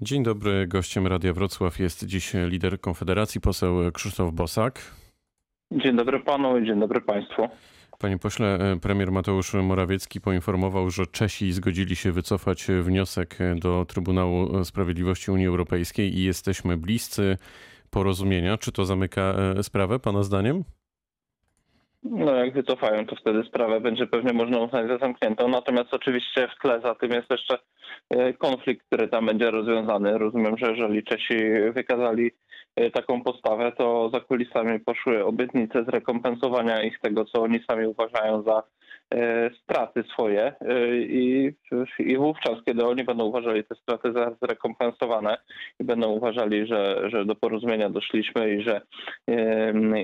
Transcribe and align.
Dzień 0.00 0.22
dobry. 0.22 0.66
Gościem 0.66 1.06
Radia 1.06 1.32
Wrocław 1.32 1.78
jest 1.78 2.06
dziś 2.06 2.32
lider 2.34 2.80
Konfederacji, 2.80 3.40
poseł 3.40 3.92
Krzysztof 3.92 4.32
Bosak. 4.32 4.94
Dzień 5.72 5.96
dobry 5.96 6.20
panu 6.20 6.58
i 6.58 6.66
dzień 6.66 6.80
dobry 6.80 7.00
państwu. 7.00 7.48
Panie 7.98 8.18
pośle, 8.18 8.76
premier 8.82 9.12
Mateusz 9.12 9.54
Morawiecki 9.54 10.20
poinformował, 10.20 10.90
że 10.90 11.06
Czesi 11.06 11.52
zgodzili 11.52 11.96
się 11.96 12.12
wycofać 12.12 12.66
wniosek 12.82 13.38
do 13.56 13.84
Trybunału 13.84 14.64
Sprawiedliwości 14.64 15.30
Unii 15.30 15.46
Europejskiej 15.46 16.18
i 16.18 16.24
jesteśmy 16.24 16.76
bliscy 16.76 17.38
porozumienia. 17.90 18.58
Czy 18.58 18.72
to 18.72 18.84
zamyka 18.84 19.34
sprawę, 19.62 19.98
pana 19.98 20.22
zdaniem? 20.22 20.64
No 22.02 22.34
jak 22.34 22.54
wycofają, 22.54 23.06
to 23.06 23.16
wtedy 23.16 23.44
sprawę 23.44 23.80
będzie 23.80 24.06
pewnie 24.06 24.32
można 24.32 24.58
uznać 24.58 24.88
za 24.88 24.98
zamkniętą. 24.98 25.48
Natomiast 25.48 25.94
oczywiście 25.94 26.48
w 26.48 26.62
tle 26.62 26.80
za 26.80 26.94
tym 26.94 27.10
jest 27.10 27.30
jeszcze 27.30 27.58
e, 28.10 28.32
konflikt, 28.32 28.86
który 28.86 29.08
tam 29.08 29.26
będzie 29.26 29.50
rozwiązany. 29.50 30.18
Rozumiem, 30.18 30.58
że 30.58 30.70
jeżeli 30.70 31.04
Czesi 31.04 31.38
wykazali 31.74 32.30
e, 32.76 32.90
taką 32.90 33.22
postawę, 33.22 33.72
to 33.72 34.10
za 34.14 34.20
kulisami 34.20 34.80
poszły 34.80 35.24
obietnice 35.24 35.84
zrekompensowania 35.84 36.82
ich 36.82 37.00
tego, 37.00 37.24
co 37.24 37.42
oni 37.42 37.60
sami 37.70 37.86
uważają 37.86 38.42
za 38.42 38.62
straty 39.62 40.04
swoje 40.12 40.54
e, 40.60 40.96
i, 40.96 41.52
i 41.98 42.16
wówczas, 42.16 42.54
kiedy 42.64 42.86
oni 42.86 43.04
będą 43.04 43.24
uważali 43.24 43.64
te 43.64 43.74
straty 43.74 44.12
za 44.12 44.36
zrekompensowane 44.42 45.38
i 45.80 45.84
będą 45.84 46.08
uważali, 46.08 46.66
że, 46.66 47.10
że 47.10 47.24
do 47.24 47.34
porozumienia 47.34 47.90
doszliśmy 47.90 48.54
i 48.54 48.62
że, 48.62 48.80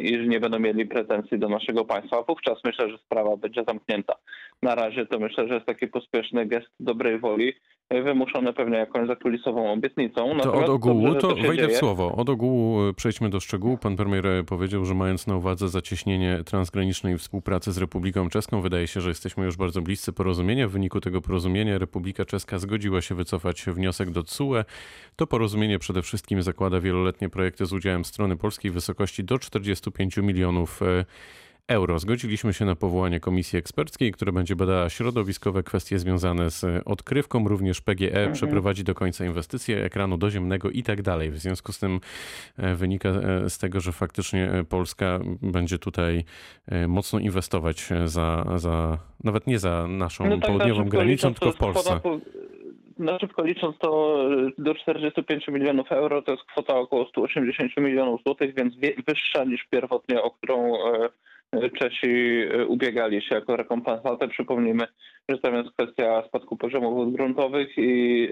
i 0.02 0.18
że 0.18 0.26
nie 0.26 0.40
będą 0.40 0.58
mieli 0.58 0.86
pretensji 0.86 1.38
do 1.38 1.48
naszego 1.48 1.84
państwa, 1.84 2.22
wówczas 2.22 2.58
myślę, 2.64 2.90
że 2.90 2.98
sprawa 2.98 3.36
będzie 3.36 3.64
zamknięta. 3.68 4.14
Na 4.62 4.74
razie 4.74 5.06
to 5.06 5.18
myślę, 5.18 5.48
że 5.48 5.54
jest 5.54 5.66
taki 5.66 5.86
pospieszny 5.86 6.46
gest 6.46 6.68
dobrej 6.80 7.18
woli, 7.18 7.52
wymuszone 7.90 8.52
pewnie 8.52 8.76
jakąś 8.76 9.08
zakulisową 9.08 9.72
obietnicą. 9.72 10.38
To 10.42 10.54
od 10.54 10.68
ogółu, 10.68 11.02
dobrze, 11.04 11.20
to, 11.20 11.28
to 11.28 11.34
wejdę 11.34 11.56
dzieje. 11.56 11.68
w 11.68 11.76
słowo. 11.76 12.12
Od 12.16 12.28
ogółu 12.28 12.88
e, 12.88 12.94
przejdźmy 12.94 13.30
do 13.30 13.40
szczegółów. 13.40 13.80
Pan 13.80 13.96
premier 13.96 14.24
powiedział, 14.46 14.84
że 14.84 14.94
mając 14.94 15.26
na 15.26 15.36
uwadze 15.36 15.68
zacieśnienie 15.68 16.40
transgranicznej 16.44 17.18
współpracy 17.18 17.72
z 17.72 17.78
Republiką 17.78 18.28
Czeską, 18.28 18.60
wydaje 18.60 18.86
się, 18.86 19.00
że 19.00 19.08
jesteśmy 19.08 19.44
już 19.44 19.56
bardzo 19.56 19.82
bliscy 19.82 20.12
porozumienia. 20.12 20.68
W 20.68 20.70
wyniku 20.70 21.00
tego 21.00 21.20
porozumienia 21.20 21.78
Republika 21.78 22.24
Czeska 22.24 22.58
zgodziła 22.58 23.00
się 23.00 23.14
wycofać 23.14 23.64
wniosek 23.64 24.10
do 24.10 24.22
CUE. 24.22 24.64
To 25.16 25.26
porozumienie 25.26 25.78
przede 25.78 26.02
wszystkim 26.02 26.42
zakłada 26.42 26.80
wieloletnie 26.80 27.28
projekty 27.28 27.66
z 27.66 27.72
udziałem 27.72 28.04
strony 28.04 28.36
polskiej 28.36 28.70
w 28.70 28.74
wysokości 28.74 29.24
do 29.24 29.38
45 29.38 30.16
milionów 30.16 30.80
euro 30.82 31.04
euro. 31.68 31.98
Zgodziliśmy 31.98 32.52
się 32.52 32.64
na 32.64 32.74
powołanie 32.74 33.20
komisji 33.20 33.58
eksperckiej, 33.58 34.12
która 34.12 34.32
będzie 34.32 34.56
badała 34.56 34.88
środowiskowe 34.88 35.62
kwestie 35.62 35.98
związane 35.98 36.50
z 36.50 36.82
odkrywką, 36.84 37.48
również 37.48 37.80
PGE 37.80 38.08
mhm. 38.08 38.32
przeprowadzi 38.32 38.84
do 38.84 38.94
końca 38.94 39.24
inwestycje 39.24 39.84
ekranu 39.84 40.18
doziemnego 40.18 40.70
i 40.70 40.82
tak 40.82 41.02
dalej. 41.02 41.30
W 41.30 41.38
związku 41.38 41.72
z 41.72 41.78
tym 41.78 42.00
e, 42.56 42.74
wynika 42.74 43.08
e, 43.08 43.50
z 43.50 43.58
tego, 43.58 43.80
że 43.80 43.92
faktycznie 43.92 44.50
e, 44.52 44.64
Polska 44.64 45.20
będzie 45.42 45.78
tutaj 45.78 46.24
mocno 46.88 47.18
inwestować 47.18 47.88
za, 48.04 48.44
za 48.56 48.98
nawet 49.24 49.46
nie 49.46 49.58
za 49.58 49.86
naszą 49.88 50.24
no 50.24 50.38
tak, 50.38 50.46
południową 50.46 50.84
granicą, 50.84 51.34
tylko 51.34 51.52
w 51.52 51.56
Polsce. 51.56 52.00
Na 52.98 53.18
szybko 53.18 53.44
licząc 53.44 53.78
to 53.78 54.18
do 54.58 54.74
45 54.74 55.48
milionów 55.48 55.92
euro 55.92 56.22
to 56.22 56.32
jest 56.32 56.44
kwota 56.44 56.74
około 56.74 57.06
180 57.06 57.76
milionów 57.76 58.22
złotych, 58.22 58.54
więc 58.54 58.74
wyższa 59.06 59.44
niż 59.44 59.66
pierwotnie, 59.70 60.22
o 60.22 60.30
którą 60.30 60.72
Czesi 61.78 62.40
e, 62.50 62.66
ubiegali 62.66 63.22
się 63.22 63.34
jako 63.34 63.56
rekompensatę. 63.56 64.28
Przypomnijmy, 64.28 64.84
że 65.28 65.38
tam 65.38 65.54
jest 65.54 65.70
kwestia 65.70 66.22
spadku 66.28 66.56
poziomów 66.56 66.94
wód 66.94 67.12
gruntowych 67.12 67.68
i 67.76 68.28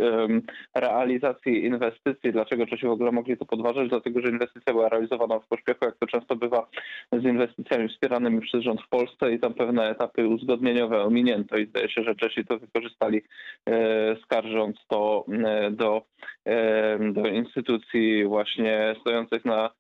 realizacji 0.75 1.65
inwestycji. 1.65 2.33
Dlaczego 2.33 2.67
Czesi 2.67 2.87
w 2.87 2.91
ogóle 2.91 3.12
mogli 3.12 3.37
to 3.37 3.45
podważać? 3.45 3.89
Dlatego, 3.89 4.20
że 4.20 4.28
inwestycja 4.28 4.73
była 4.73 4.89
realizowana 4.89 5.39
w 5.39 5.48
pośpiechu, 5.48 5.84
jak 5.84 5.97
to 5.97 6.06
często 6.06 6.37
bywa 6.37 6.69
z 7.12 7.25
inwestycjami 7.25 7.89
wspieranymi 7.89 8.41
przez 8.41 8.62
rząd 8.62 8.82
w 8.82 8.88
Polsce 8.88 9.32
i 9.32 9.41
tam 9.41 9.55
pewne 9.55 9.91
etapy 9.91 10.28
uzgodnieniowe 10.28 11.03
ominięto 11.03 11.56
i 11.56 11.66
zdaje 11.66 11.88
się, 11.88 12.03
że 12.03 12.15
Czesi 12.15 12.44
to 12.44 12.59
wykorzystali 12.59 13.22
e, 13.69 14.16
skarżąc 14.25 14.77
to 14.88 15.25
e, 15.44 15.71
do, 15.71 16.03
do 17.12 17.27
instytucji 17.27 18.25
właśnie 18.25 18.94
stojących 19.00 19.44
na 19.44 19.71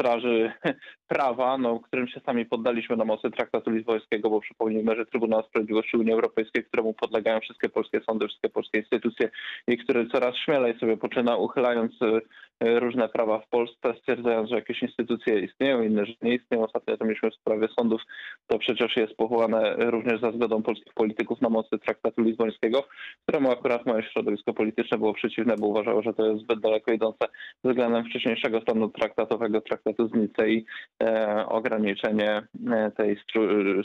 straży 0.00 0.52
prawa, 1.14 1.58
no, 1.58 1.80
którym 1.80 2.08
się 2.08 2.20
sami 2.26 2.46
poddaliśmy 2.46 2.96
na 2.96 3.04
mocy 3.04 3.30
traktatu 3.30 3.70
lizbońskiego, 3.70 4.30
bo 4.30 4.40
przypomnijmy, 4.40 4.96
że 4.96 5.06
Trybunał 5.06 5.42
Sprawiedliwości 5.42 5.96
Unii 5.96 6.12
Europejskiej, 6.12 6.64
któremu 6.64 6.94
podlegają 6.94 7.40
wszystkie 7.40 7.68
polskie 7.68 8.00
sądy, 8.00 8.26
wszystkie 8.26 8.48
polskie 8.48 8.78
instytucje 8.78 9.30
i 9.68 9.78
który 9.78 10.06
coraz 10.06 10.36
śmielej 10.36 10.78
sobie 10.78 10.96
poczyna, 10.96 11.36
uchylając 11.36 11.92
e, 12.02 12.80
różne 12.80 13.08
prawa 13.08 13.38
w 13.38 13.48
Polsce, 13.48 13.94
stwierdzając, 13.98 14.50
że 14.50 14.56
jakieś 14.56 14.82
instytucje 14.82 15.40
istnieją, 15.40 15.82
inne, 15.82 16.06
że 16.06 16.12
nie 16.22 16.34
istnieją. 16.34 16.64
Ostatnio 16.64 16.96
to 16.96 17.04
mieliśmy 17.04 17.30
w 17.30 17.34
sprawie 17.34 17.68
sądów, 17.78 18.02
to 18.46 18.58
przecież 18.58 18.96
jest 18.96 19.14
powołane 19.14 19.74
również 19.78 20.20
za 20.20 20.32
zgodą 20.32 20.62
polskich 20.62 20.94
polityków 20.94 21.40
na 21.40 21.48
mocy 21.48 21.78
traktatu 21.78 22.22
lizbońskiego, 22.22 22.84
któremu 23.22 23.50
akurat 23.50 23.86
moje 23.86 24.02
środowisko 24.02 24.54
polityczne 24.54 24.98
było 24.98 25.14
przeciwne, 25.14 25.56
bo 25.56 25.66
uważało, 25.66 26.02
że 26.02 26.14
to 26.14 26.26
jest 26.26 26.42
zbyt 26.42 26.60
daleko 26.60 26.92
idące 26.92 27.26
względem 27.64 28.04
wcześniejszego 28.04 28.60
stanu 28.60 28.88
traktatowego, 28.88 29.60
traktatu 29.60 29.89
z 29.98 30.14
Nicei 30.14 30.66
E, 31.02 31.46
ograniczenie 31.48 32.42
e, 32.70 32.90
tej 32.90 33.16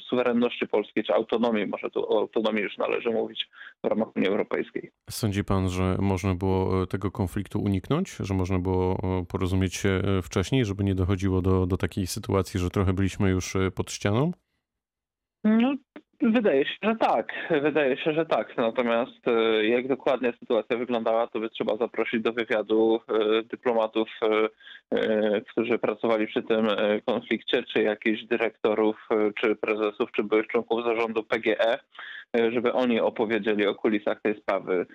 suwerenności 0.10 0.68
polskiej, 0.68 1.04
czy 1.04 1.14
autonomii, 1.14 1.68
może 1.68 1.90
tu 1.90 2.14
o 2.14 2.20
autonomii 2.20 2.64
już 2.64 2.78
należy 2.78 3.10
mówić 3.10 3.50
w 3.84 3.88
ramach 3.88 4.16
Unii 4.16 4.30
Europejskiej. 4.30 4.92
Sądzi 5.10 5.44
pan, 5.44 5.70
że 5.70 5.98
można 6.00 6.36
było 6.36 6.84
e, 6.84 6.88
tego 6.88 7.12
konfliktu 7.12 7.60
uniknąć, 7.60 8.16
że 8.20 8.34
można 8.34 8.60
było 8.60 8.98
porozumieć 9.28 9.76
się 9.76 10.02
wcześniej, 10.24 10.66
żeby 10.66 10.84
nie 10.84 10.96
dochodziło 10.96 11.42
do, 11.42 11.66
do 11.66 11.78
takiej 11.78 12.08
sytuacji, 12.08 12.60
że 12.60 12.70
trochę 12.70 12.94
byliśmy 12.94 13.30
już 13.30 13.54
pod 13.76 13.92
ścianą? 13.92 14.32
No, 15.44 15.76
Wydaje 16.22 16.66
się, 16.66 16.76
że 16.84 16.96
tak. 16.96 17.34
Wydaje 17.62 17.98
się, 17.98 18.14
że 18.14 18.26
tak. 18.26 18.58
Natomiast 18.58 19.28
e, 19.28 19.66
jak 19.66 19.88
dokładnie 19.88 20.34
sytuacja 20.40 20.78
wyglądała, 20.78 21.28
to 21.28 21.40
by 21.40 21.50
trzeba 21.50 21.78
zaprosić 21.78 22.22
do 22.22 22.34
wywiadu 22.34 23.00
e, 23.09 23.44
dyplomatów, 23.44 24.09
e, 24.92 25.42
którzy 25.42 25.78
pracowali 25.80 26.28
przy 26.28 26.44
tym 26.44 26.68
konflikcie, 27.06 27.64
czy 27.64 27.84
jakichś 27.84 28.24
dyrektorów, 28.24 29.09
czy 29.42 29.56
prezesów, 29.56 30.12
czy 30.12 30.24
byłych 30.24 30.48
członków 30.48 30.84
zarządu 30.84 31.24
PGE, 31.24 31.80
żeby 32.34 32.74
oni 32.74 33.00
opowiedzieli 33.00 33.68
o 33.68 33.75
kulisach 33.75 34.22
tej 34.22 34.38
sprawy. 34.42 34.86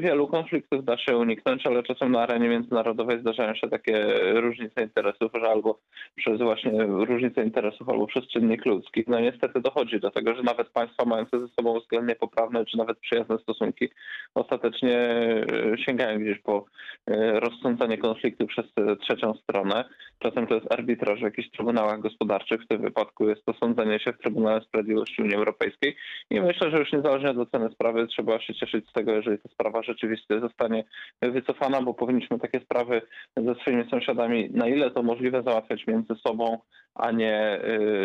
Wielu 0.00 0.28
konfliktów 0.28 0.84
da 0.84 0.98
się 0.98 1.16
uniknąć, 1.16 1.66
ale 1.66 1.82
czasem 1.82 2.12
na 2.12 2.20
arenie 2.20 2.48
międzynarodowej 2.48 3.20
zdarzają 3.20 3.54
się 3.54 3.68
takie 3.68 4.04
różnice 4.34 4.82
interesów, 4.82 5.32
że 5.34 5.50
albo 5.50 5.78
przez 6.16 6.38
właśnie 6.38 6.72
różnice 6.84 7.44
interesów, 7.44 7.88
albo 7.88 8.06
przez 8.06 8.28
czynnik 8.28 8.66
ludzki. 8.66 9.04
No 9.06 9.20
niestety 9.20 9.60
dochodzi 9.60 10.00
do 10.00 10.10
tego, 10.10 10.34
że 10.34 10.42
nawet 10.52 10.72
państwa 10.72 11.04
mające 11.04 11.40
ze 11.40 11.48
sobą 11.48 11.80
względnie 11.80 12.14
poprawne, 12.16 12.64
czy 12.64 12.76
nawet 12.76 12.98
przyjazne 12.98 13.38
stosunki, 13.38 13.88
ostatecznie 14.34 14.98
e, 14.98 15.44
sięgają 15.86 16.20
gdzieś 16.20 16.38
po 16.38 16.64
e, 17.06 17.40
rozsądzenie 17.40 17.98
konfliktu 17.98 18.46
przez 18.46 18.66
trzecią 19.00 19.34
stronę. 19.34 19.84
Czasem 20.22 20.46
to 20.46 20.54
jest 20.54 20.72
arbitraż 20.72 21.20
w 21.20 21.22
jakichś 21.22 21.50
trybunałach 21.50 22.00
gospodarczych, 22.00 22.62
w 22.62 22.68
tym 22.68 22.82
wypadku 22.82 23.28
jest 23.28 23.44
to 23.44 23.54
sądzenie 23.54 24.00
się 24.00 24.12
w 24.12 24.18
Trybunale 24.18 24.60
Sprawiedliwości 24.60 25.22
Unii 25.22 25.34
Europejskiej 25.34 25.96
i 26.30 26.40
myślę, 26.40 26.70
że 26.70 26.78
już 26.78 26.92
niezależnie 26.92 27.30
od 27.30 27.38
oceny 27.38 27.70
sprawy 27.70 28.06
trzeba 28.06 28.40
się 28.40 28.54
cieszyć 28.54 28.88
z 28.88 28.92
tego, 28.92 29.12
jeżeli 29.12 29.38
ta 29.38 29.48
sprawa 29.48 29.82
rzeczywiście 29.82 30.40
zostanie 30.40 30.84
wycofana, 31.22 31.82
bo 31.82 31.94
powinniśmy 31.94 32.38
takie 32.38 32.60
sprawy 32.60 33.02
ze 33.36 33.54
swoimi 33.54 33.90
sąsiadami, 33.90 34.50
na 34.50 34.68
ile 34.68 34.90
to 34.90 35.02
możliwe, 35.02 35.42
załatwiać 35.42 35.86
między 35.86 36.14
sobą, 36.26 36.58
a 36.94 37.10
nie 37.10 37.36
e, 37.36 37.60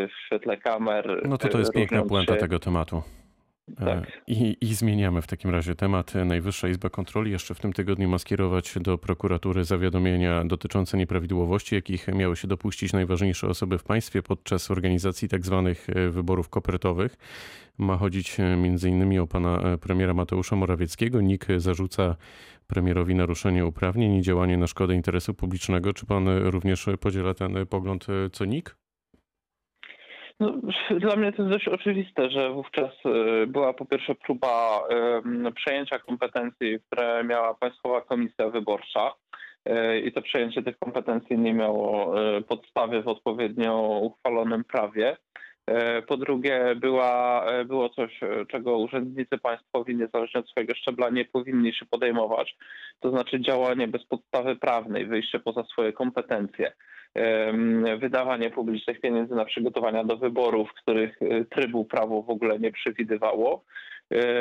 w 0.07 0.25
świetle 0.25 0.57
kamer. 0.57 1.22
No 1.25 1.38
to 1.38 1.47
to 1.47 1.59
jest 1.59 1.73
piękna 1.73 2.03
puenta 2.03 2.35
tego 2.35 2.59
tematu. 2.59 3.01
E, 3.72 3.85
tak. 3.85 4.22
I, 4.28 4.57
I, 4.61 4.73
zmieniamy 4.75 5.22
w 5.22 5.28
takim 5.28 5.51
razie 5.51 5.75
temat. 5.75 6.13
Najwyższa 6.25 6.67
Izba 6.67 6.89
Kontroli 6.89 7.31
jeszcze 7.31 7.55
w 7.55 7.59
tym 7.59 7.73
tygodniu 7.73 8.09
ma 8.09 8.17
skierować 8.17 8.73
do 8.81 8.97
prokuratury 8.97 9.64
zawiadomienia 9.64 10.46
dotyczące 10.46 10.97
nieprawidłowości, 10.97 11.75
jakich 11.75 12.08
miały 12.08 12.35
się 12.35 12.47
dopuścić 12.47 12.93
najważniejsze 12.93 13.47
osoby 13.47 13.78
w 13.78 13.84
państwie 13.84 14.23
podczas 14.23 14.72
organizacji 14.72 15.28
tzw. 15.28 15.73
Tak 15.75 15.96
e, 15.96 16.09
wyborów 16.09 16.49
kopertowych. 16.49 17.16
Ma 17.78 17.97
chodzić 17.97 18.40
e, 18.40 18.43
m.in. 18.43 19.19
o 19.19 19.28
pana 19.28 19.78
premiera 19.78 20.14
Mateusza 20.14 20.55
Morawieckiego. 20.55 21.22
NIK 21.22 21.46
zarzuca 21.58 22.16
premierowi 22.67 23.16
naruszenie 23.16 23.66
uprawnień 23.66 24.16
i 24.16 24.22
działanie 24.22 24.58
na 24.58 24.67
szkodę 24.67 24.96
interesu 24.96 25.34
publicznego. 25.34 25.93
Czy 25.93 26.05
pan 26.05 26.28
również 26.29 26.85
podziela 26.99 27.34
ten 27.34 27.66
pogląd 27.69 28.08
co 28.31 28.46
NIK? 28.46 28.86
No, 30.39 30.53
dla 30.99 31.16
mnie 31.16 31.31
to 31.31 31.41
jest 31.41 31.53
dość 31.53 31.67
oczywiste, 31.67 32.29
że 32.29 32.53
wówczas 32.53 32.91
e, 33.05 33.47
była 33.47 33.73
po 33.73 33.85
pierwsze 33.85 34.16
próba 34.16 34.84
przejęcia 35.55 35.99
kompetencji, 35.99 36.79
które 36.79 37.23
miała 37.23 37.53
Państwowa 37.53 38.01
Komisja 38.01 38.49
Wyborcza 38.49 39.13
e, 39.66 39.99
i 39.99 40.11
to 40.11 40.22
przejęcie 40.22 40.63
tych 40.63 40.79
kompetencji 40.79 41.37
nie 41.37 41.53
miało 41.53 42.19
e, 42.22 42.41
podstawy 42.41 43.03
w 43.03 43.07
odpowiednio 43.07 43.99
uchwalonym 44.01 44.63
prawie. 44.63 45.17
E, 45.67 46.02
Po 46.02 46.17
drugie, 46.17 46.75
była, 46.75 47.46
e, 47.46 47.66
było 47.66 47.90
coś, 47.90 48.23
e, 48.23 48.46
czego 48.46 48.78
urzędnicy 48.78 49.37
państwowi, 49.37 49.96
niezależnie 49.96 50.40
od 50.40 50.49
swojego 50.49 50.75
szczebla, 50.75 51.09
nie 51.09 51.25
powinni 51.25 51.73
się 51.73 51.85
podejmować, 51.85 52.58
to 52.99 53.09
znaczy 53.09 53.41
działanie 53.41 53.87
bez 53.87 54.05
podstawy 54.05 54.55
prawnej, 54.55 55.05
wyjście 55.05 55.40
poza 55.40 55.64
swoje 55.64 55.93
kompetencje, 55.93 56.72
wydawanie 57.99 58.49
publicznych 58.49 59.02
pieniędzy 59.02 59.35
na 59.35 59.46
przygotowania 59.46 60.03
do 60.03 60.17
wyborów, 60.17 60.73
których 60.73 61.19
trybu 61.49 61.85
prawo 61.85 62.22
w 62.22 62.29
ogóle 62.29 62.59
nie 62.59 62.72
przewidywało. 62.72 63.64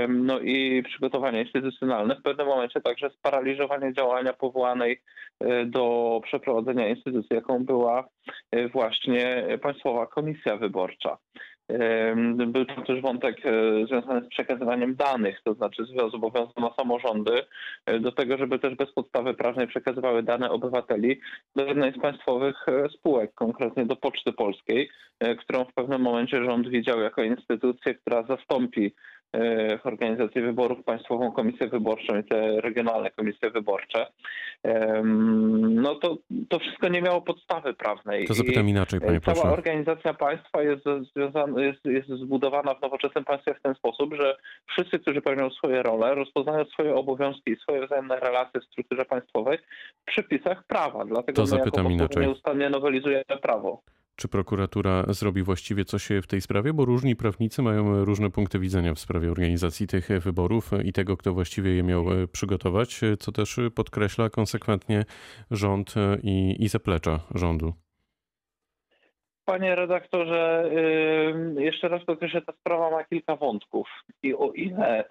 No 0.09 0.41
i 0.41 0.83
przygotowania 0.83 1.43
instytucjonalne, 1.43 2.17
w 2.17 2.23
pewnym 2.23 2.47
momencie 2.47 2.81
także 2.81 3.11
sparaliżowanie 3.11 3.93
działania 3.93 4.33
powołanej 4.33 5.01
e, 5.41 5.65
do 5.65 6.21
przeprowadzenia 6.25 6.89
instytucji, 6.89 7.37
jaką 7.37 7.65
była 7.65 8.09
e, 8.51 8.69
właśnie 8.69 9.47
Państwowa 9.63 10.07
Komisja 10.07 10.57
Wyborcza. 10.57 11.19
Był 12.47 12.65
tam 12.65 12.85
też 12.85 13.01
wątek 13.01 13.47
e, 13.47 13.51
związany 13.87 14.21
z 14.27 14.29
przekazywaniem 14.29 14.97
danych, 14.97 15.41
to 15.45 15.55
znaczy 15.55 15.85
zobowiązano 16.13 16.75
samorządy 16.79 17.43
do 18.01 18.13
tego, 18.13 18.37
żeby 18.37 18.59
też 18.59 18.75
bez 18.75 18.93
podstawy 18.93 19.35
prawnej 19.35 19.67
przekazywały 19.67 20.23
dane 20.23 20.51
obywateli 20.51 21.21
do 21.57 21.65
jednej 21.65 21.93
z 21.93 21.99
państwowych 22.01 22.67
spółek, 22.99 23.35
konkretnie 23.35 23.87
do 23.87 23.97
Poczty 23.97 24.33
Polskiej, 24.33 24.91
którą 25.39 25.65
w 25.65 25.75
pewnym 25.75 26.03
momencie 26.03 26.45
rząd 26.45 26.69
widział 26.69 27.01
jako 27.01 27.23
instytucję, 27.23 27.95
która 27.95 28.23
zastąpi 28.23 28.95
e, 29.37 29.79
w 29.79 29.87
organizacji 29.87 30.43
wyborów 30.43 30.85
Państwową 30.85 31.33
Komisję 31.33 31.69
Wyborczą 31.69 32.19
i 32.19 32.25
te 32.25 32.61
regionalne 32.61 33.11
komisje 33.11 33.51
wyborcze. 33.51 34.07
No 35.61 35.95
to, 35.95 36.17
to 36.49 36.59
wszystko 36.59 36.89
nie 36.89 37.03
miało 37.03 37.21
podstawy 37.23 37.75
prawnej. 37.75 38.27
To 38.27 38.33
I- 38.33 38.37
zapytam 38.37 38.69
inaczej, 38.69 39.01
panie 39.01 39.21
Cała 39.21 39.35
pośle. 39.35 39.51
organizacja 39.51 40.15
państwa 40.15 40.63
jest, 40.63 40.85
związana, 41.15 41.63
jest, 41.63 41.85
jest 41.85 42.09
zbudowana 42.09 42.75
w 42.75 42.83
nowoczesnym 42.83 43.25
państwie 43.25 43.55
w 43.55 43.63
ten 43.63 43.75
sposób, 43.75 44.15
że 44.15 44.37
wszyscy, 44.67 44.99
którzy 44.99 45.21
pełnią 45.21 45.51
swoje 45.51 45.83
role, 45.83 46.15
rozpoznają 46.15 46.65
swoje 46.65 46.95
obowiązki 46.95 47.51
i 47.53 47.57
swoje 47.57 47.87
wzajemne 47.87 48.21
relacje 48.21 48.61
w 48.61 48.65
strukturze 48.65 49.05
państwowej 49.05 49.59
w 50.03 50.05
przepisach 50.05 50.65
prawa. 50.67 51.05
Dlatego 51.05 51.37
To 51.37 51.43
my 51.43 51.47
zapytam 51.49 51.85
jako 51.85 51.95
inaczej. 51.95 52.23
nieustannie 52.27 52.71
nowelizujemy 52.71 53.25
prawo. 53.43 53.83
Czy 54.17 54.29
prokuratura 54.29 55.05
zrobi 55.09 55.43
właściwie 55.43 55.85
coś 55.85 56.09
w 56.23 56.27
tej 56.27 56.41
sprawie? 56.41 56.73
Bo 56.73 56.85
różni 56.85 57.17
prawnicy 57.17 57.63
mają 57.63 58.05
różne 58.05 58.31
punkty 58.31 58.59
widzenia 58.59 58.95
w 58.95 59.01
sprawie 59.01 59.31
organizacji 59.31 59.87
tych 59.87 60.09
wyborów 60.21 60.71
i 60.85 60.93
tego, 60.93 61.17
kto 61.17 61.35
właściwie 61.35 61.71
je 61.71 61.83
miał 61.83 62.13
e, 62.13 62.29
przygotować, 62.29 63.01
co 63.19 63.33
też 63.33 63.61
podkreśla 63.75 64.31
konsekwentnie 64.31 65.05
rząd 65.51 65.97
e, 65.97 66.19
i, 66.23 66.65
i 66.65 66.69
zaplecza 66.69 67.21
rządu. 67.35 67.86
Panie 69.47 69.75
redaktorze, 69.75 70.71
jeszcze 71.59 71.89
raz 71.89 72.05
podkreślę, 72.05 72.43
ta 72.43 72.53
sprawa 72.53 72.91
ma 72.91 73.05
kilka 73.05 73.37
wątków 73.37 73.89
i 74.23 74.35
o 74.35 74.53
ile 74.53 75.05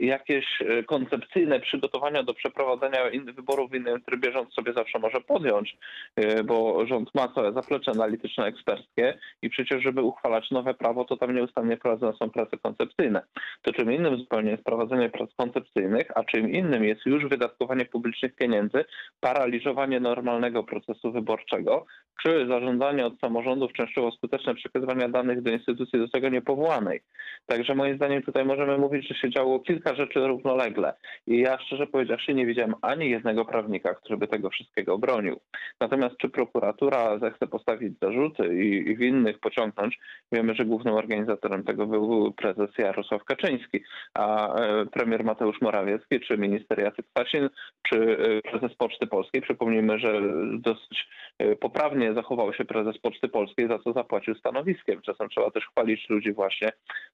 jakieś 0.00 0.60
y, 0.60 0.84
koncepcyjne 0.84 1.60
przygotowania 1.60 2.22
do 2.22 2.34
przeprowadzenia 2.34 2.98
wyborów 3.36 3.70
w 3.70 3.74
innym 3.74 4.02
trybie 4.02 4.32
rząd 4.32 4.54
sobie 4.54 4.72
zawsze 4.72 4.98
może 4.98 5.20
podjąć, 5.20 5.76
y, 6.20 6.44
bo 6.44 6.86
rząd 6.86 7.14
ma 7.14 7.28
całe 7.28 7.52
zaplecze 7.52 7.90
analityczne, 7.90 8.46
eksperckie 8.46 9.18
i 9.42 9.50
przecież, 9.50 9.82
żeby 9.82 10.02
uchwalać 10.02 10.50
nowe 10.50 10.74
prawo, 10.74 11.04
to 11.04 11.16
tam 11.16 11.34
nieustannie 11.34 11.76
prowadzone 11.76 12.12
są 12.12 12.30
prace 12.30 12.58
koncepcyjne. 12.58 13.22
To 13.62 13.72
czym 13.72 13.92
innym 13.92 14.18
zupełnie 14.18 14.50
jest 14.50 14.64
prowadzenie 14.64 15.10
prac 15.10 15.30
koncepcyjnych, 15.36 16.06
a 16.14 16.24
czym 16.24 16.50
innym 16.50 16.84
jest 16.84 17.06
już 17.06 17.26
wydatkowanie 17.26 17.84
publicznych 17.84 18.34
pieniędzy, 18.34 18.84
paraliżowanie 19.20 20.00
normalnego 20.00 20.64
procesu 20.64 21.12
wyborczego, 21.12 21.86
czy 22.22 22.46
zarządzanie 22.48 23.06
od 23.06 23.20
samorządów 23.20 23.73
częściowo 23.76 24.10
skuteczne 24.12 24.54
przekazywania 24.54 25.08
danych 25.08 25.42
do 25.42 25.50
instytucji 25.50 25.98
do 25.98 26.08
tego 26.08 26.28
niepowołanej. 26.28 27.00
Także 27.46 27.74
moim 27.74 27.96
zdaniem 27.96 28.22
tutaj 28.22 28.44
możemy 28.44 28.78
mówić, 28.78 29.08
że 29.08 29.14
się 29.14 29.30
działo 29.30 29.60
kilka 29.60 29.94
rzeczy 29.94 30.26
równolegle. 30.26 30.94
I 31.26 31.38
ja 31.38 31.58
szczerze 31.58 31.86
powiedziawszy 31.86 32.34
nie 32.34 32.46
widziałem 32.46 32.74
ani 32.82 33.10
jednego 33.10 33.44
prawnika, 33.44 33.94
który 33.94 34.16
by 34.16 34.28
tego 34.28 34.50
wszystkiego 34.50 34.98
bronił. 34.98 35.40
Natomiast 35.80 36.16
czy 36.16 36.28
prokuratura 36.28 37.18
zechce 37.18 37.46
postawić 37.46 37.98
zarzuty 38.02 38.64
i, 38.64 38.90
i 38.90 38.96
winnych 38.96 39.38
pociągnąć, 39.38 39.98
wiemy, 40.32 40.54
że 40.54 40.64
głównym 40.64 40.94
organizatorem 40.94 41.64
tego 41.64 41.86
był 41.86 42.32
prezes 42.32 42.70
Jarosław 42.78 43.24
Kaczyński, 43.24 43.80
a 44.14 44.54
e, 44.54 44.86
premier 44.86 45.24
Mateusz 45.24 45.60
Morawiecki, 45.60 46.20
czy 46.20 46.38
minister 46.38 46.78
Jacek 46.78 47.06
Sasin, 47.18 47.48
czy 47.82 48.18
e, 48.18 48.50
prezes 48.50 48.76
Poczty 48.76 49.06
Polskiej. 49.06 49.42
Przypomnijmy, 49.42 49.98
że 49.98 50.20
dosyć 50.58 51.08
e, 51.38 51.56
poprawnie 51.56 52.14
zachował 52.14 52.54
się 52.54 52.64
prezes 52.64 52.98
Poczty 52.98 53.28
Polskiej, 53.28 53.63
za 53.68 53.78
co 53.78 53.92
zapłacił 53.92 54.34
stanowiskiem. 54.34 55.00
Czasem 55.02 55.28
trzeba 55.28 55.50
też 55.50 55.64
chwalić 55.66 56.08
ludzi 56.08 56.32
właśnie, 56.32 56.72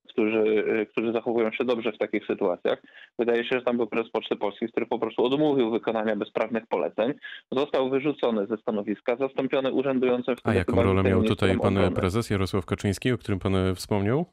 którzy, 0.08 0.64
e, 0.80 0.86
którzy 0.86 1.12
zachowują 1.12 1.52
się 1.52 1.64
dobrze 1.64 1.92
w 1.92 1.98
takich 1.98 2.26
sytuacjach. 2.26 2.82
Wydaje 3.18 3.44
się, 3.44 3.50
że 3.58 3.62
tam 3.62 3.76
był 3.76 3.86
prezes 3.86 4.10
Poczty 4.12 4.36
Polskiej, 4.36 4.68
który 4.68 4.86
po 4.86 4.98
prostu 4.98 5.24
odmówił 5.24 5.70
wykonania 5.70 6.16
bezprawnych 6.16 6.66
poleceń, 6.66 7.12
został 7.52 7.90
wyrzucony 7.90 8.46
ze 8.46 8.56
stanowiska, 8.56 9.16
zastąpiony 9.16 9.72
urzędującym 9.72 10.34
A 10.34 10.36
wtedy 10.36 10.56
jaką 10.56 10.82
rolę 10.82 11.02
miał 11.02 11.22
tutaj 11.22 11.58
pan 11.58 11.76
obrony. 11.76 11.96
prezes 11.96 12.30
Jarosław 12.30 12.66
Kaczyński, 12.66 13.12
o 13.12 13.18
którym 13.18 13.38
pan 13.38 13.56
e, 13.56 13.74
wspomniał? 13.74 14.26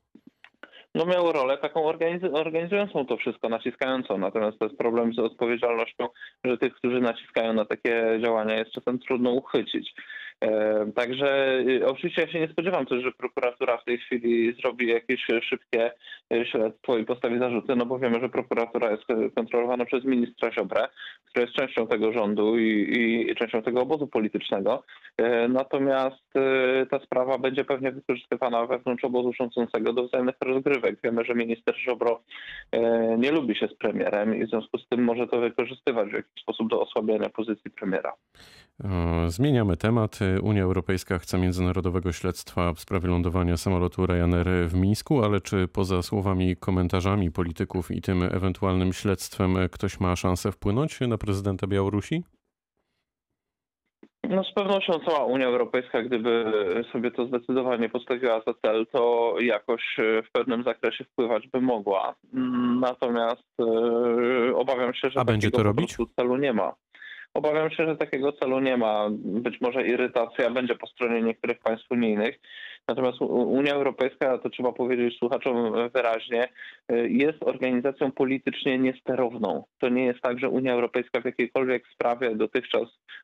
No 0.95 1.05
miał 1.05 1.31
rolę 1.31 1.57
taką 1.57 1.81
organiz- 1.91 2.33
organizującą 2.33 3.05
to 3.05 3.17
wszystko, 3.17 3.49
naciskającą. 3.49 4.17
Natomiast 4.17 4.59
to 4.59 4.65
jest 4.65 4.77
problem 4.77 5.13
z 5.13 5.19
odpowiedzialnością, 5.19 6.07
że 6.43 6.57
tych, 6.57 6.73
którzy 6.75 7.01
naciskają 7.01 7.53
na 7.53 7.65
takie 7.65 8.19
działania 8.23 8.55
jest 8.55 8.71
czasem 8.71 8.99
trudno 8.99 9.31
uchwycić. 9.31 9.93
E, 10.41 10.91
Także 10.95 11.59
y, 11.59 11.87
oczywiście 11.87 12.21
ja 12.21 12.27
się 12.27 12.39
nie 12.39 12.47
spodziewam 12.47 12.85
też, 12.85 13.03
że 13.03 13.11
prokuratura 13.11 13.77
w 13.77 13.83
tej 13.83 13.97
chwili 13.97 14.53
zrobi 14.61 14.87
jakieś 14.87 15.27
szybkie 15.41 15.91
y, 16.33 16.45
śledztwo 16.45 16.97
i 16.97 17.05
postawi 17.05 17.39
zarzuty, 17.39 17.75
no 17.75 17.85
bo 17.85 17.99
wiemy, 17.99 18.19
że 18.19 18.29
prokuratura 18.29 18.91
jest 18.91 19.09
y, 19.09 19.31
kontrolowana 19.35 19.85
przez 19.85 20.05
ministra 20.05 20.51
Ziobrę, 20.51 20.87
który 21.25 21.45
jest 21.45 21.57
częścią 21.57 21.87
tego 21.87 22.11
rządu 22.11 22.57
i, 22.57 23.25
i 23.29 23.35
częścią 23.35 23.61
tego 23.61 23.81
obozu 23.81 24.07
politycznego. 24.07 24.83
E, 25.17 25.47
Natomiast 25.47 26.17
ta 26.89 26.99
sprawa 26.99 27.37
będzie 27.37 27.65
pewnie 27.65 27.91
wykorzystywana 27.91 28.65
wewnątrz 28.65 29.03
obozu 29.03 29.33
rządzącego 29.33 29.93
do 29.93 30.07
wzajemnych 30.07 30.35
rozgrywek. 30.41 30.99
Wiemy, 31.03 31.25
że 31.25 31.35
minister 31.35 31.75
Ziobro 31.77 32.21
e, 32.71 33.17
nie 33.17 33.31
lubi 33.31 33.55
się 33.55 33.67
z 33.67 33.73
premierem 33.73 34.35
i 34.35 34.45
w 34.45 34.49
związku 34.49 34.77
z 34.77 34.87
tym 34.87 35.03
może 35.03 35.27
to 35.27 35.39
wykorzystywać 35.39 36.09
w 36.09 36.13
jakiś 36.13 36.41
sposób 36.41 36.69
do 36.69 36.81
osłabiania 36.81 37.29
pozycji 37.29 37.71
premiera. 37.71 38.13
Zmieniamy 39.27 39.77
temat. 39.77 40.19
Unia 40.41 40.63
Europejska 40.63 41.19
chce 41.19 41.37
międzynarodowego 41.37 42.11
śledztwa 42.11 42.73
w 42.73 42.79
sprawie 42.79 43.09
lądowania 43.09 43.57
samolotu 43.57 44.05
Ryanair 44.05 44.47
w 44.67 44.73
Mińsku, 44.73 45.23
ale 45.23 45.41
czy 45.41 45.67
poza 45.67 46.01
słowami, 46.01 46.55
komentarzami 46.55 47.31
polityków 47.31 47.91
i 47.91 48.01
tym 48.01 48.23
ewentualnym 48.23 48.93
śledztwem 48.93 49.55
ktoś 49.71 49.99
ma 49.99 50.15
szansę 50.15 50.51
wpłynąć 50.51 50.99
na 50.99 51.17
prezydenta 51.17 51.67
Białorusi? 51.67 52.23
No 54.29 54.43
z 54.43 54.53
pewnością 54.53 54.93
cała 55.05 55.25
Unia 55.25 55.45
Europejska, 55.47 56.01
gdyby 56.03 56.45
sobie 56.91 57.11
to 57.11 57.27
zdecydowanie 57.27 57.89
postawiła 57.89 58.41
za 58.47 58.53
cel, 58.53 58.87
to 58.91 59.33
jakoś 59.39 59.99
e, 59.99 60.23
w 60.23 60.31
pewnym 60.31 60.63
zakresie 60.63 61.03
wpływać 61.03 61.47
by 61.47 61.61
mogła. 61.61 62.15
Mm, 62.33 62.79
Natomiast 62.79 63.43
e, 63.59 64.55
obawiam 64.55 64.93
się, 64.93 65.09
że 65.09 65.19
A 65.19 65.25
będzie 65.25 65.51
to 65.51 65.63
robić? 65.63 65.97
celu 66.15 66.37
nie 66.37 66.53
ma. 66.53 66.73
Obawiam 67.33 67.71
się, 67.71 67.85
że 67.85 67.95
takiego 67.95 68.31
celu 68.33 68.59
nie 68.59 68.77
ma. 68.77 69.07
Być 69.19 69.61
może 69.61 69.87
irytacja 69.87 70.49
będzie 70.49 70.75
po 70.75 70.87
stronie 70.87 71.21
niektórych 71.21 71.59
państw 71.59 71.91
unijnych. 71.91 72.39
Natomiast 72.87 73.21
Unia 73.21 73.73
Europejska, 73.73 74.37
to 74.37 74.49
trzeba 74.49 74.71
powiedzieć 74.71 75.17
słuchaczom 75.17 75.73
wyraźnie, 75.93 76.47
y, 76.91 77.09
jest 77.09 77.43
organizacją 77.43 78.11
politycznie 78.11 78.77
niesterowną. 78.77 79.63
To 79.79 79.89
nie 79.89 80.05
jest 80.05 80.21
tak, 80.21 80.39
że 80.39 80.49
Unia 80.49 80.73
Europejska 80.73 81.21
w 81.21 81.25
jakiejkolwiek 81.25 81.83
sprawie, 81.93 82.35
dotychczas 82.35 82.83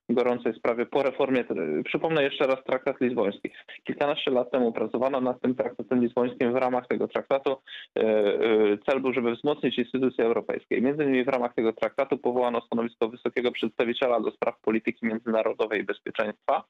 gorącej 0.09 0.53
sprawie 0.53 0.85
po 0.85 1.03
reformie, 1.03 1.45
przypomnę 1.85 2.23
jeszcze 2.23 2.47
raz 2.47 2.63
traktat 2.63 3.01
lizboński. 3.01 3.49
Kilkanaście 3.83 4.31
lat 4.31 4.51
temu 4.51 4.71
pracowano 4.71 5.21
nad 5.21 5.41
tym 5.41 5.55
traktatem 5.55 6.01
lizbońskim 6.03 6.53
w 6.53 6.55
ramach 6.55 6.87
tego 6.87 7.07
traktatu. 7.07 7.51
y, 7.51 8.01
y, 8.01 8.77
Cel 8.85 8.99
był, 9.01 9.13
żeby 9.13 9.35
wzmocnić 9.35 9.77
instytucje 9.79 10.25
europejskie. 10.25 10.81
Między 10.81 11.03
innymi 11.03 11.23
w 11.23 11.27
ramach 11.27 11.53
tego 11.53 11.73
traktatu 11.73 12.17
powołano 12.17 12.61
stanowisko 12.61 13.09
wysokiego 13.09 13.51
przedstawiciela 13.51 13.92
do 14.23 14.31
spraw 14.31 14.59
polityki 14.59 15.05
międzynarodowej 15.05 15.81
i 15.81 15.83
bezpieczeństwa. 15.83 16.63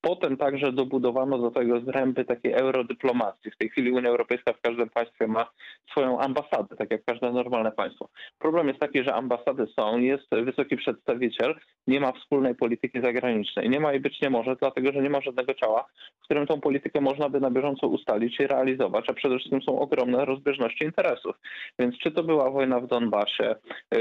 Potem 0.00 0.36
także 0.36 0.72
dobudowano 0.72 1.38
do 1.38 1.50
tego 1.50 1.80
zręby 1.80 2.24
takiej 2.24 2.52
eurodyplomacji. 2.52 3.50
W 3.50 3.56
tej 3.56 3.68
chwili 3.68 3.92
Unia 3.92 4.08
Europejska 4.08 4.52
w 4.52 4.60
każdym 4.60 4.90
państwie 4.90 5.26
ma 5.26 5.50
swoją 5.90 6.20
ambasadę, 6.20 6.76
tak 6.76 6.90
jak 6.90 7.04
każde 7.04 7.32
normalne 7.32 7.72
państwo. 7.72 8.08
Problem 8.38 8.68
jest 8.68 8.80
taki, 8.80 9.04
że 9.04 9.14
ambasady 9.14 9.66
są, 9.66 9.98
jest 9.98 10.30
wysoki 10.30 10.76
przedstawiciel, 10.76 11.54
nie 11.86 12.00
ma 12.00 12.12
wspólnej 12.12 12.54
polityki 12.54 13.00
zagranicznej. 13.00 13.70
Nie 13.70 13.80
ma 13.80 13.92
i 13.92 14.00
być 14.00 14.20
nie 14.20 14.30
może, 14.30 14.56
dlatego 14.56 14.92
że 14.92 15.02
nie 15.02 15.10
ma 15.10 15.20
żadnego 15.20 15.54
ciała, 15.54 15.86
w 16.20 16.24
którym 16.24 16.46
tą 16.46 16.60
politykę 16.60 17.00
można 17.00 17.28
by 17.28 17.40
na 17.40 17.50
bieżąco 17.50 17.86
ustalić 17.86 18.40
i 18.40 18.46
realizować, 18.46 19.04
a 19.08 19.12
przede 19.12 19.38
wszystkim 19.38 19.62
są 19.62 19.78
ogromne 19.78 20.24
rozbieżności 20.24 20.84
interesów. 20.84 21.36
Więc 21.78 21.98
czy 21.98 22.10
to 22.10 22.22
była 22.22 22.50
wojna 22.50 22.80
w 22.80 22.86
Donbasie, 22.86 23.54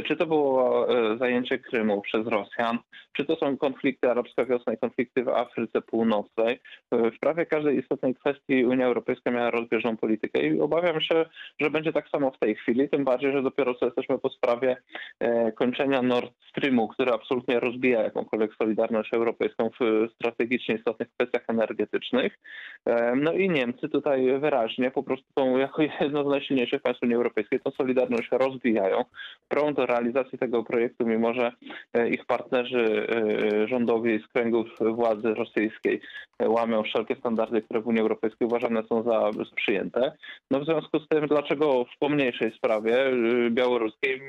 czy 0.07 0.15
to 0.15 0.25
było 0.25 0.87
e, 0.89 1.17
zajęcie 1.17 1.59
Krymu 1.59 2.01
przez 2.01 2.27
Rosjan, 2.27 2.60
Czy 3.13 3.25
to 3.25 3.35
są 3.35 3.57
konflikty 3.57 4.09
arabska 4.09 4.45
wiosna 4.45 4.73
i 4.73 4.77
konflikty 4.77 5.23
w 5.23 5.29
Afryce 5.29 5.81
Północnej. 5.81 6.59
W 6.91 7.19
prawie 7.19 7.45
każdej 7.45 7.79
istotnej 7.79 8.15
kwestii 8.15 8.65
Unia 8.65 8.85
Europejska 8.85 9.31
miała 9.31 9.51
rozbieżną 9.51 9.97
politykę 9.97 10.47
i 10.47 10.61
obawiam 10.61 11.01
się, 11.01 11.25
że 11.59 11.69
będzie 11.69 11.93
tak 11.93 12.09
samo 12.09 12.31
w 12.31 12.39
tej 12.39 12.55
chwili, 12.55 12.89
tym 12.89 13.03
bardziej, 13.03 13.31
że 13.31 13.43
dopiero 13.43 13.75
co 13.75 13.85
jesteśmy 13.85 14.19
po 14.19 14.29
sprawie 14.29 14.77
e, 15.19 15.51
kończenia 15.51 16.01
Nord 16.01 16.31
Streamu, 16.49 16.87
który 16.87 17.11
absolutnie 17.11 17.59
rozbija 17.59 18.03
jakąkolwiek 18.03 18.55
solidarność 18.55 19.13
europejską 19.13 19.69
w 19.79 20.07
strategicznie 20.15 20.75
istotnych 20.75 21.07
kwestiach 21.17 21.43
energetycznych. 21.47 22.39
E, 22.85 23.15
no 23.15 23.33
i 23.33 23.49
Niemcy 23.49 23.89
tutaj 23.89 24.39
wyraźnie 24.39 24.91
po 24.91 25.03
prostu 25.03 25.25
są 25.39 25.57
jako 25.57 25.81
jedno 26.01 26.23
z 26.23 26.27
najsilniejszych 26.27 26.81
państw 26.81 27.03
Unii 27.03 27.15
Europejskiej 27.15 27.59
tą 27.59 27.71
solidarność 27.71 28.29
rozwijają, 28.31 29.05
prą 29.47 29.73
do 29.73 29.85
realizacji 29.85 30.37
tego 30.37 30.63
projektu, 30.63 31.05
mimo 31.05 31.33
że 31.33 31.51
e, 31.93 32.09
ich 32.09 32.25
partnerzy 32.25 32.50
rządowi 33.65 34.19
z 34.19 34.27
kręgów 34.27 34.67
władzy 34.79 35.33
rosyjskiej 35.33 36.01
łamią 36.47 36.83
wszelkie 36.83 37.15
standardy, 37.15 37.61
które 37.61 37.81
w 37.81 37.87
Unii 37.87 38.01
Europejskiej 38.01 38.47
uważane 38.47 38.83
są 38.83 39.03
za 39.03 39.29
przyjęte. 39.55 40.11
No 40.51 40.59
w 40.59 40.65
związku 40.65 40.99
z 40.99 41.07
tym, 41.07 41.27
dlaczego 41.27 41.85
w 41.85 41.97
pomniejszej 41.99 42.51
sprawie 42.51 43.07
y, 43.07 43.51
białoruskiej 43.51 44.21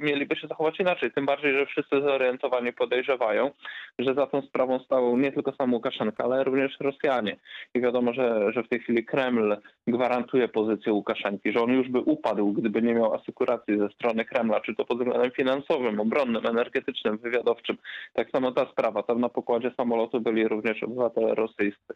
mieliby 0.00 0.36
się 0.36 0.48
zachować 0.48 0.80
inaczej? 0.80 1.10
Tym 1.12 1.26
bardziej, 1.26 1.52
że 1.52 1.66
wszyscy 1.66 2.00
zorientowani 2.00 2.72
podejrzewają, 2.72 3.50
że 3.98 4.14
za 4.14 4.26
tą 4.26 4.42
sprawą 4.42 4.78
stał 4.78 5.16
nie 5.16 5.32
tylko 5.32 5.52
sam 5.52 5.74
Łukaszenka, 5.74 6.24
ale 6.24 6.44
również 6.44 6.76
Rosjanie. 6.80 7.36
I 7.74 7.80
wiadomo, 7.80 8.12
że, 8.12 8.52
że 8.52 8.62
w 8.62 8.68
tej 8.68 8.80
chwili 8.80 9.04
Kreml 9.04 9.56
gwarantuje 9.86 10.48
pozycję 10.48 10.92
Łukaszenki, 10.92 11.52
że 11.52 11.60
on 11.60 11.70
już 11.70 11.88
by 11.88 11.98
upadł, 12.00 12.52
gdyby 12.52 12.82
nie 12.82 12.94
miał 12.94 13.14
asykuracji 13.14 13.78
ze 13.78 13.88
strony 13.88 14.24
Kremla, 14.24 14.60
czy 14.60 14.74
to 14.74 14.84
pod 14.84 14.98
względem 14.98 15.30
finansowym, 15.30 16.00
obronnym, 16.00 16.46
energetycznym, 16.46 17.18
wywiadowczym. 17.18 17.76
Tak 18.12 18.30
samo 18.30 18.52
ta 18.52 18.66
sprawa. 18.66 19.02
Tam 19.02 19.20
na 19.20 19.28
pokładzie 19.28 19.70
samolotu 19.76 20.20
byli 20.20 20.48
również 20.48 20.82
obywatele 20.82 21.34
rosyjscy. 21.34 21.94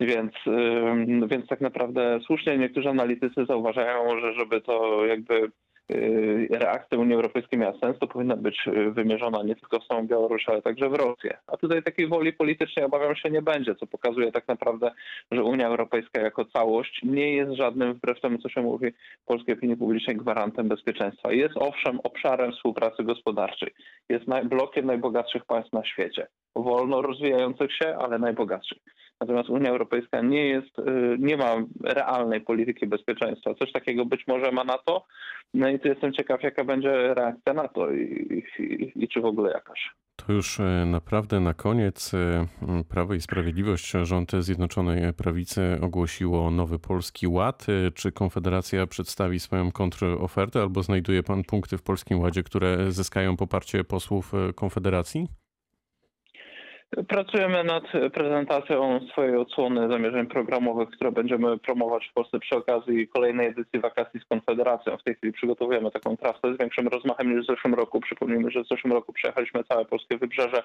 Więc, 0.00 0.32
więc 1.26 1.48
tak 1.48 1.60
naprawdę 1.60 2.20
słusznie 2.26 2.58
niektórzy 2.58 2.88
analitycy 2.88 3.46
zauważają, 3.46 4.20
że 4.20 4.32
żeby 4.32 4.60
to 4.60 5.06
jakby 5.06 5.50
reakcja 6.50 6.98
Unii 6.98 7.14
Europejskiej 7.14 7.58
miała 7.58 7.78
sens, 7.78 7.98
to 7.98 8.06
powinna 8.06 8.36
być 8.36 8.66
y, 8.66 8.90
wymierzona 8.90 9.42
nie 9.42 9.56
tylko 9.56 9.80
w 9.80 9.86
samą 9.86 10.06
Białoruś, 10.06 10.48
ale 10.48 10.62
także 10.62 10.88
w 10.88 10.94
Rosję. 10.94 11.38
A 11.46 11.56
tutaj 11.56 11.82
takiej 11.82 12.08
woli 12.08 12.32
politycznej 12.32 12.84
obawiam 12.84 13.16
się 13.16 13.30
nie 13.30 13.42
będzie, 13.42 13.74
co 13.74 13.86
pokazuje 13.86 14.32
tak 14.32 14.48
naprawdę, 14.48 14.90
że 15.32 15.44
Unia 15.44 15.66
Europejska 15.66 16.20
jako 16.20 16.44
całość 16.44 17.00
nie 17.02 17.32
jest 17.34 17.52
żadnym, 17.52 17.94
wbrew 17.94 18.20
temu 18.20 18.38
co 18.38 18.48
się 18.48 18.62
mówi 18.62 18.92
polskiej 19.26 19.54
opinii 19.54 19.76
publicznej, 19.76 20.16
gwarantem 20.16 20.68
bezpieczeństwa. 20.68 21.32
Jest 21.32 21.54
owszem 21.56 22.00
obszarem 22.00 22.52
współpracy 22.52 23.04
gospodarczej, 23.04 23.70
jest 24.08 24.24
blokiem 24.44 24.86
najbogatszych 24.86 25.44
państw 25.44 25.72
na 25.72 25.84
świecie, 25.84 26.26
wolno 26.56 27.02
rozwijających 27.02 27.72
się, 27.76 27.96
ale 27.96 28.18
najbogatszych. 28.18 28.78
Natomiast 29.22 29.50
Unia 29.50 29.70
Europejska 29.70 30.20
nie 30.20 30.46
jest, 30.48 30.78
y, 30.78 30.82
nie 31.18 31.36
ma 31.36 31.54
realnej 31.84 32.40
polityki 32.40 32.86
bezpieczeństwa. 32.86 33.54
Coś 33.54 33.72
takiego 33.72 34.04
być 34.06 34.26
może 34.26 34.52
ma 34.52 34.64
NATO. 34.64 35.06
No 35.54 35.68
i 35.68 35.78
tu 35.78 35.88
jestem 35.88 36.12
ciekaw, 36.12 36.42
jaka 36.42 36.64
będzie 36.64 37.14
reakcja 37.14 37.54
NATO 37.54 37.90
i, 37.90 38.42
i, 38.58 38.92
i 39.04 39.08
czy 39.08 39.20
w 39.20 39.24
ogóle 39.24 39.52
jakaś. 39.52 39.90
To 40.16 40.32
już 40.32 40.60
e, 40.60 40.86
naprawdę 40.86 41.40
na 41.40 41.54
koniec 41.54 42.14
e, 42.14 42.46
Prawo 42.88 43.14
i 43.14 43.20
Sprawiedliwość, 43.20 43.92
rząd 44.02 44.32
Zjednoczonej 44.32 45.12
Prawicy 45.12 45.78
ogłosiło 45.80 46.50
nowy 46.50 46.78
Polski 46.78 47.26
Ład. 47.26 47.66
Czy 47.94 48.12
Konfederacja 48.12 48.86
przedstawi 48.86 49.40
swoją 49.40 49.72
kontrofertę 49.72 50.60
albo 50.60 50.82
znajduje 50.82 51.22
pan 51.22 51.44
punkty 51.44 51.78
w 51.78 51.82
Polskim 51.82 52.20
Ładzie, 52.20 52.42
które 52.42 52.92
zyskają 52.92 53.36
poparcie 53.36 53.84
posłów 53.84 54.32
Konfederacji? 54.54 55.41
Pracujemy 57.08 57.64
nad 57.64 57.84
prezentacją 58.14 59.00
swojej 59.12 59.36
odsłony 59.36 59.88
zamierzeń 59.88 60.26
programowych, 60.26 60.90
które 60.90 61.12
będziemy 61.12 61.58
promować 61.58 62.06
w 62.06 62.12
Polsce 62.12 62.38
przy 62.38 62.56
okazji 62.56 63.08
kolejnej 63.08 63.46
edycji 63.46 63.80
wakacji 63.80 64.20
z 64.20 64.24
Konfederacją. 64.24 64.96
W 64.96 65.02
tej 65.02 65.14
chwili 65.14 65.32
przygotowujemy 65.32 65.90
taką 65.90 66.16
trasę 66.16 66.54
z 66.54 66.58
większym 66.58 66.88
rozmachem 66.88 67.36
niż 67.36 67.44
w 67.44 67.50
zeszłym 67.50 67.74
roku. 67.74 68.00
Przypomnijmy, 68.00 68.50
że 68.50 68.64
w 68.64 68.68
zeszłym 68.68 68.92
roku 68.92 69.12
przejechaliśmy 69.12 69.64
całe 69.64 69.84
polskie 69.84 70.18
wybrzeże 70.18 70.62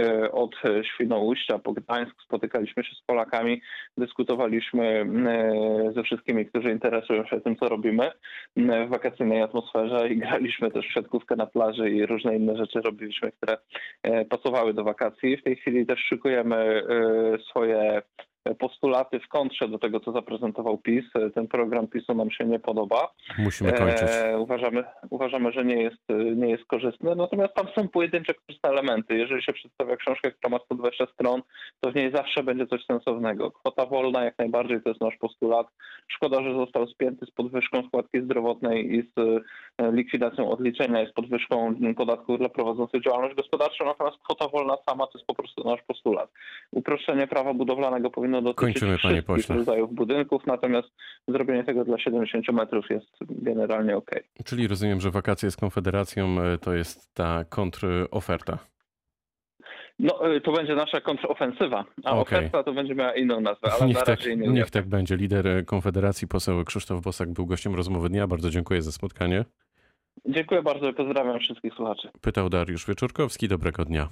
e, 0.00 0.32
od 0.32 0.50
Świnoujścia 0.94 1.58
po 1.58 1.72
Gdańsk. 1.72 2.22
Spotykaliśmy 2.22 2.84
się 2.84 2.94
z 2.94 3.02
Polakami, 3.06 3.62
dyskutowaliśmy 3.96 5.06
e, 5.88 5.92
ze 5.94 6.02
wszystkimi, 6.02 6.46
którzy 6.46 6.70
interesują 6.70 7.24
się 7.24 7.40
tym, 7.40 7.56
co 7.56 7.68
robimy 7.68 8.10
w 8.56 8.88
wakacyjnej 8.88 9.42
atmosferze 9.42 10.08
i 10.08 10.16
graliśmy 10.16 10.70
też 10.70 10.86
w 10.86 10.92
siatkówkę 10.92 11.36
na 11.36 11.46
plaży 11.46 11.90
i 11.90 12.06
różne 12.06 12.36
inne 12.36 12.56
rzeczy 12.56 12.80
robiliśmy, 12.80 13.32
które 13.32 13.56
e, 14.02 14.24
pasowały 14.24 14.74
do 14.74 14.84
wakacji. 14.84 15.36
W 15.36 15.42
tej 15.42 15.59
chwili 15.60 15.86
też 15.86 16.00
szykujemy 16.00 16.82
y, 17.38 17.42
swoje 17.50 18.02
postulaty 18.58 19.20
w 19.20 19.28
kontrze 19.28 19.68
do 19.68 19.78
tego, 19.78 20.00
co 20.00 20.12
zaprezentował 20.12 20.78
PiS. 20.78 21.04
Ten 21.34 21.48
program 21.48 21.88
PiSu 21.88 22.14
nam 22.14 22.30
się 22.30 22.44
nie 22.44 22.58
podoba. 22.58 23.12
Musimy 23.38 23.72
kończyć. 23.72 24.08
E, 24.10 24.38
uważamy, 24.38 24.84
uważamy, 25.10 25.52
że 25.52 25.64
nie 25.64 25.82
jest, 25.82 26.02
nie 26.36 26.50
jest 26.50 26.64
korzystny. 26.64 27.16
Natomiast 27.16 27.54
tam 27.54 27.66
są 27.74 27.88
pojedyncze 27.88 28.34
korzystne 28.34 28.70
elementy. 28.70 29.14
Jeżeli 29.18 29.42
się 29.42 29.52
przedstawia 29.52 29.96
książkę, 29.96 30.32
która 30.32 30.50
ma 30.50 30.64
120 30.64 31.06
stron, 31.14 31.42
to 31.80 31.90
w 31.90 31.94
niej 31.94 32.12
zawsze 32.12 32.42
będzie 32.42 32.66
coś 32.66 32.84
sensownego. 32.84 33.50
Kwota 33.50 33.86
wolna 33.86 34.24
jak 34.24 34.38
najbardziej 34.38 34.82
to 34.82 34.88
jest 34.88 35.00
nasz 35.00 35.16
postulat. 35.16 35.66
Szkoda, 36.08 36.42
że 36.42 36.54
został 36.54 36.86
spięty 36.86 37.26
z 37.26 37.30
podwyżką 37.30 37.82
składki 37.88 38.22
zdrowotnej 38.22 38.94
i 38.94 39.02
z 39.02 39.18
e, 39.78 39.92
likwidacją 39.92 40.50
odliczenia 40.50 41.02
i 41.02 41.10
z 41.10 41.12
podwyżką 41.12 41.74
podatków 41.96 42.38
dla 42.38 42.48
prowadzących 42.48 43.02
działalność 43.02 43.34
gospodarczą. 43.36 43.84
Natomiast 43.84 44.16
kwota 44.24 44.48
wolna 44.48 44.76
sama 44.88 45.06
to 45.06 45.18
jest 45.18 45.26
po 45.26 45.34
prostu 45.34 45.64
nasz 45.64 45.82
postulat. 45.82 46.30
Uproszczenie 46.70 47.26
prawa 47.26 47.54
budowlanego 47.54 48.10
powinno 48.10 48.29
powinno 48.30 48.52
dotyczyć 48.52 48.80
Kończymy, 48.80 48.98
panie 49.02 49.22
pośle. 49.22 49.56
rodzajów 49.56 49.94
budynków, 49.94 50.46
natomiast 50.46 50.88
zrobienie 51.28 51.64
tego 51.64 51.84
dla 51.84 51.98
70 51.98 52.48
metrów 52.52 52.90
jest 52.90 53.16
generalnie 53.20 53.96
ok. 53.96 54.10
Czyli 54.44 54.68
rozumiem, 54.68 55.00
że 55.00 55.10
wakacje 55.10 55.50
z 55.50 55.56
Konfederacją 55.56 56.40
e, 56.40 56.58
to 56.58 56.74
jest 56.74 57.14
ta 57.14 57.44
kontroferta. 57.44 58.58
No, 59.98 60.34
e, 60.36 60.40
to 60.40 60.52
będzie 60.52 60.74
nasza 60.74 61.00
kontrofensywa, 61.00 61.84
a 62.04 62.10
okay. 62.10 62.20
oferta 62.20 62.62
to 62.62 62.72
będzie 62.72 62.94
miała 62.94 63.14
inną 63.14 63.40
nazwę, 63.40 63.72
ale 63.72 63.86
niech 63.86 63.96
na 63.96 64.02
tak, 64.02 64.20
Niech 64.36 64.70
tak 64.70 64.88
będzie. 64.88 65.16
Lider 65.16 65.64
Konfederacji, 65.66 66.28
poseł 66.28 66.64
Krzysztof 66.64 67.02
Bosak 67.02 67.32
był 67.32 67.46
gościem 67.46 67.74
rozmowy 67.74 68.08
dnia. 68.08 68.26
Bardzo 68.26 68.50
dziękuję 68.50 68.82
za 68.82 68.92
spotkanie. 68.92 69.44
Dziękuję 70.26 70.62
bardzo 70.62 70.88
i 70.88 70.94
pozdrawiam 70.94 71.38
wszystkich 71.38 71.74
słuchaczy. 71.74 72.08
Pytał 72.20 72.48
Dariusz 72.48 72.86
Wieczorkowski. 72.86 73.48
Dobrego 73.48 73.84
dnia. 73.84 74.08